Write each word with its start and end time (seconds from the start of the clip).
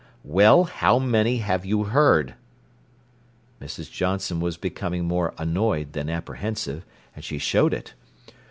"Well, 0.25 0.63
how 0.63 0.97
many 0.97 1.37
have 1.45 1.63
you 1.63 1.83
heard?" 1.83 2.33
Mrs. 3.61 3.91
Johnson 3.91 4.39
was 4.39 4.57
becoming 4.57 5.05
more 5.05 5.31
annoyed 5.37 5.93
than 5.93 6.09
apprehensive, 6.09 6.83
and 7.15 7.23
she 7.23 7.37
showed 7.37 7.71
it. 7.71 7.93